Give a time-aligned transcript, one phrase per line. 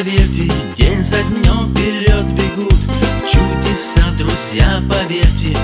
[0.00, 2.72] поверьте, день за днем вперед бегут.
[3.30, 5.56] Чудеса, друзья, поверьте,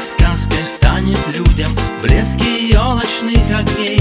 [0.00, 1.70] сказкой станет людям
[2.02, 4.00] блески елочных огней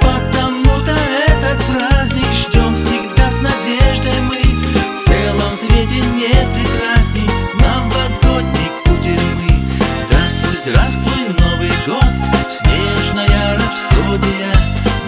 [0.00, 0.94] Потому-то
[1.26, 4.20] этот праздник ждем всегда с надеждой.
[4.28, 9.50] Мы В целом свете нет прекрасней новогодней кутерьмы
[9.96, 14.54] Здравствуй, здравствуй, Новый год, снежная рапсодия.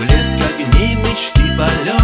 [0.01, 2.02] Блеск огней, мечты, полет